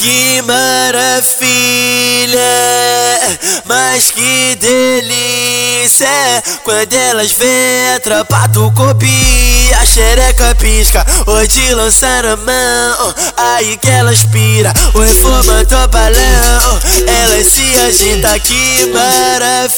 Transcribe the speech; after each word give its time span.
Que 0.00 0.40
maravilha, 0.40 1.20
mas 3.66 4.10
que 4.10 4.56
delícia 4.56 6.08
Quando 6.64 6.94
elas 6.94 7.32
vêm 7.32 7.94
a 7.94 8.00
tropa 8.00 8.48
do 8.48 8.72
Kobe 8.72 9.70
A 9.78 9.84
xereca 9.84 10.54
pisca, 10.54 11.04
hoje 11.26 11.74
lançar 11.74 12.24
a 12.24 12.34
mão 12.34 13.14
Aí 13.36 13.76
que 13.76 13.90
elas 13.90 14.22
pira, 14.22 14.72
o 14.94 15.04
informante 15.04 15.74
balão 15.90 16.80
Elas 17.06 17.46
se 17.46 17.78
agita, 17.86 18.40
que 18.40 18.86
maravilha 18.86 19.76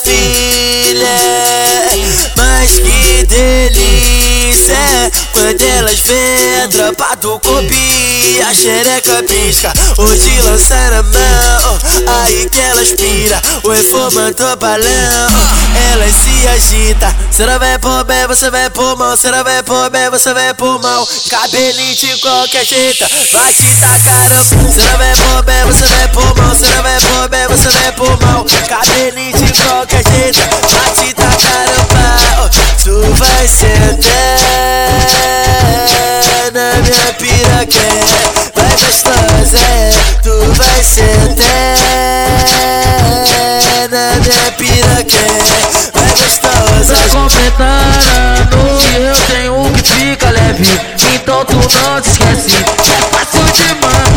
Mas 2.36 2.70
que 2.74 3.26
delícia 3.26 5.11
Quando 5.32 5.62
elas 5.62 6.00
vêm 6.00 6.68
tropa 6.70 7.16
do 7.16 7.40
Kobe 7.40 8.40
A 8.46 8.54
xereca 8.54 9.22
pisca, 9.22 9.72
Hoje 9.98 10.40
lançar 10.42 10.92
a 10.92 11.02
mão, 11.02 11.78
aí 12.06 12.48
que 12.48 12.60
ela 12.60 12.80
aspira 12.80 13.40
O 13.64 13.72
informante 13.72 14.42
balão, 14.56 15.28
ela 15.92 16.06
se 16.12 16.48
agita. 16.48 17.14
Você 17.30 17.46
não 17.46 17.58
vai 17.58 17.78
por 17.78 18.04
bem, 18.04 18.26
você 18.26 18.50
vai 18.50 18.70
por 18.70 18.96
mal. 18.96 19.16
Você 19.16 19.30
não 19.30 19.42
vai 19.42 19.62
por 19.62 19.90
bem, 19.90 20.10
você 20.10 20.32
vai 20.32 20.54
por 20.54 20.80
mal. 20.80 21.06
Cabelinho 21.28 21.94
de 21.94 22.20
qualquer 22.20 22.64
jeito, 22.64 23.04
vai 23.32 23.52
te 23.52 23.76
tacar 23.76 24.28
Você 24.44 24.82
não 24.82 24.98
vai 24.98 25.16
por 25.16 25.42
bem, 25.44 25.64
você 25.64 25.86
vai 25.86 26.08
por 26.08 26.36
mal. 26.36 26.54
Você 26.54 26.66
não 26.66 26.82
vai 26.82 27.00
por 27.00 27.28
bem, 27.28 27.48
você 27.48 27.68
vai 27.70 27.92
por 27.92 28.20
mal. 28.20 28.44
Cabelinho 28.68 29.32
de 29.32 29.52
qualquer 29.62 30.04
jeito, 30.04 30.38
vai 30.38 30.90
te 30.94 31.14
tacar 31.14 31.86
pau 31.88 32.50
Tu 32.82 33.00
vai 33.14 33.46
sentar 33.46 33.91
piraquê 37.66 37.78
Vai 38.54 38.76
gostosa 38.76 39.58
vai 40.56 40.82
sentar 40.82 42.12
na 43.90 44.12
minha 44.20 44.52
piroquinha, 44.52 45.60
vai 45.92 46.10
gostosa. 46.12 46.94
Tá 46.94 47.08
completando 47.12 48.58
e 48.88 49.04
eu 49.04 49.16
tenho 49.26 49.66
o 49.66 49.70
que 49.72 49.82
fica 49.82 50.30
leve, 50.30 50.80
então 51.14 51.44
tu 51.44 51.56
não 51.56 52.00
te 52.00 52.08
esquece, 52.08 52.56
é 52.56 52.98
fácil 53.10 53.44
demais. 53.52 54.12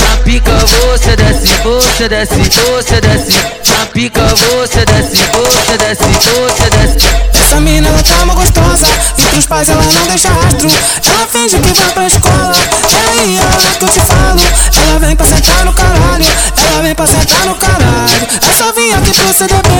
Na 0.00 0.16
pica 0.24 0.52
você 0.52 1.16
desce, 1.16 1.48
você 1.62 2.08
desce, 2.08 2.34
você 2.34 3.00
desce. 3.00 3.32
Na 3.68 3.86
pica 3.86 4.22
você 4.22 4.84
desce, 4.86 5.16
você 5.32 5.76
desce, 5.76 6.04
você 6.04 6.70
desce. 6.70 7.06
Essa 7.34 7.60
mina 7.60 7.90
tá 8.02 8.24
uma 8.24 8.34
gostosa 8.34 8.86
Pros 9.30 9.46
pais 9.46 9.68
ela 9.68 9.82
não 9.82 10.06
deixa 10.08 10.28
rastro 10.28 10.68
Ela 11.06 11.26
finge 11.28 11.58
que 11.58 11.80
vai 11.80 11.92
pra 11.92 12.06
escola. 12.06 12.52
É 12.92 13.20
aí 13.20 13.38
a 13.38 13.78
que 13.78 13.84
eu 13.84 13.88
te 13.88 14.00
falo. 14.00 14.40
Ela 14.88 14.98
vem 14.98 15.16
pra 15.16 15.26
sentar 15.26 15.64
no 15.64 15.72
caralho. 15.72 16.26
Ela 16.70 16.82
vem 16.82 16.94
pra 16.94 17.06
sentar 17.06 17.46
no 17.46 17.54
caralho. 17.54 18.28
Só 18.58 18.72
vir 18.72 18.92
aqui 18.92 19.12
pro 19.14 19.32
CDB 19.32 19.70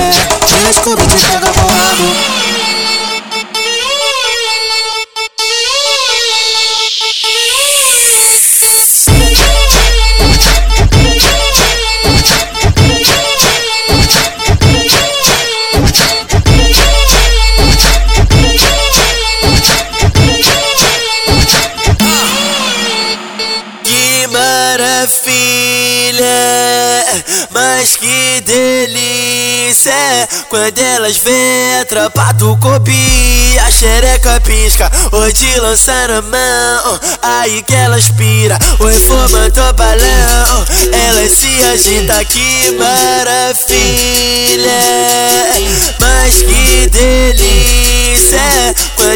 E 0.70 0.75
Scooby 0.75 1.07
te 1.07 1.27
pega 1.27 1.59
maravilha, 25.01 26.27
mas 27.51 27.97
que 27.97 28.43
delícia 28.43 29.92
Quando 30.48 30.79
elas 30.79 31.17
vêm 31.17 31.80
a 31.80 31.85
tropa 31.86 32.33
do 32.35 32.55
Kobe 32.58 33.58
A 33.64 33.70
xereca 33.70 34.41
pisca, 34.42 34.91
hoje 35.13 35.58
lançar 35.61 36.11
a 36.11 36.20
mão 36.20 37.01
Aí 37.23 37.63
que 37.63 37.74
elas 37.74 38.11
pira, 38.11 38.58
o 38.79 38.91
informante 38.91 39.61
balão 39.74 40.67
Elas 40.92 41.33
se 41.33 41.64
agita, 41.64 42.23
que 42.27 42.73
maravilha 42.73 43.70
Mas 45.98 46.42
que 46.42 46.89
delícia 46.91 48.41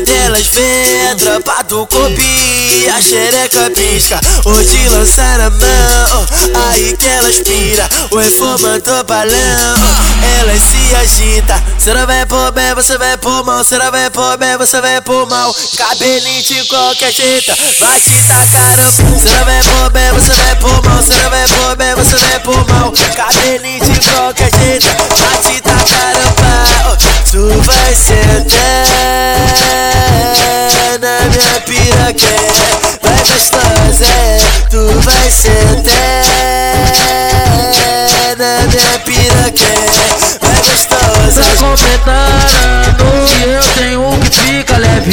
Quando 0.04 0.16
elas 0.19 0.47
vêm 0.48 1.10
a 1.10 1.16
tropa 1.16 1.65
do 1.65 1.87
Kobe 1.87 2.91
A 2.94 3.00
xereca 3.00 3.70
pisca, 3.70 4.20
hoje 4.44 4.88
lançar 4.91 5.41
a 5.41 5.48
mão 5.48 6.26
Aí 6.66 6.94
que 6.94 7.09
elas 7.09 7.38
pira, 7.38 7.88
o 8.10 8.20
informante 8.20 8.91
balão 9.06 9.75
Elas 10.41 10.60
se 10.60 10.94
agita, 10.94 11.62
não 11.87 12.06
vai 12.06 12.26
por 12.26 12.53
bem, 12.53 12.75
você 12.75 12.98
vai 12.98 13.16
por 13.16 13.44
mal. 13.44 13.62
Não 13.70 13.91
vai 13.91 14.10
por 14.10 14.37
bem, 14.37 14.56
você 14.56 14.81
vai 14.81 15.00
por 15.00 15.26
mal. 15.28 15.54
Cabelinho 15.76 16.43
de 16.43 16.64
qualquer 16.64 17.12
jeito, 17.12 17.54
vai 17.78 18.00
te 18.00 18.22
tacar 18.26 18.76
não 18.76 19.44
vai 19.44 19.62
por 19.62 19.91
bem, 19.91 20.10
você 20.12 20.32
vai 20.34 20.56
por 20.56 20.82
mal. 20.82 20.97
Não 20.97 21.31
vai 21.31 21.48
por 21.48 21.76
bem, 21.76 21.94
você 21.94 22.16
vai 22.16 22.41
por 22.41 22.69
mal. 22.69 22.93
Cabelinho 23.16 23.81
de 23.81 24.10
qualquer 24.10 24.50
jeito, 24.59 24.87
vai 24.87 25.38
te 25.38 25.60
tacar 25.60 26.13
vai 35.04 35.31
sentar 35.31 36.25
na 38.38 38.66
minha 38.66 38.98
piroquinha 39.04 39.84
Vai 40.41 40.56
gostosa. 40.62 41.42
Tá 41.42 41.56
completando 41.60 42.34
e 43.38 43.50
eu 43.53 43.62
tenho 43.76 44.09
o 44.09 44.19
que 44.20 44.31
fica 44.31 44.76
leve. 44.78 45.12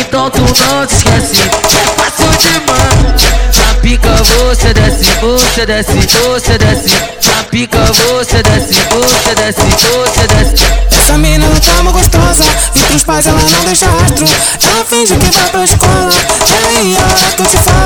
Então 0.00 0.30
tu 0.30 0.40
não 0.40 0.86
te 0.86 0.94
esquece, 0.94 1.42
é 1.42 1.84
fácil 2.00 2.30
demais. 2.38 3.22
Na 3.58 3.74
pica 3.80 4.10
você 4.10 4.72
desce, 4.74 5.04
você 5.20 5.66
desce, 5.66 5.92
você 5.92 6.58
desce. 6.58 6.90
Na 7.26 7.44
pica 7.44 7.78
você 7.78 8.42
desce, 8.42 8.74
você 8.90 9.34
desce, 9.34 9.62
você 9.62 10.26
desce. 10.28 10.82
Essa 11.02 11.18
mina 11.18 11.44
ela 11.44 11.60
tá 11.60 11.80
uma 11.80 11.90
gostosa 11.90 12.44
E 12.76 12.80
pros 12.80 13.02
pais 13.02 13.26
ela 13.26 13.40
não 13.40 13.64
deixa 13.64 13.86
rastro. 13.86 14.26
Ela 14.62 14.84
finge 14.84 15.16
que 15.16 15.30
vai 15.30 15.48
pra 15.50 15.64
escola. 15.64 16.12
É 16.48 16.78
aí 16.78 16.96
a 16.96 17.02
hora 17.02 17.36
que 17.36 17.42
eu 17.42 17.46
te 17.46 17.58
Ela 17.58 17.72
pra 17.72 17.81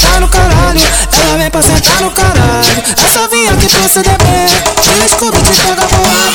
sentar 0.00 0.20
no 0.20 0.28
caralho. 0.28 0.80
Ela 1.22 1.36
vem 1.36 1.50
pra 1.50 1.62
sentar 1.62 2.00
no 2.00 2.10
caralho. 2.10 2.82
É 2.96 3.12
só 3.12 3.28
vir 3.28 3.48
aqui 3.48 3.68
pro 3.68 3.88
CDB 3.88 4.24
E 4.96 5.04
o 5.04 5.08
Scooby 5.08 5.38
te 5.42 5.60
pega 5.60 5.86
bolado 5.86 6.29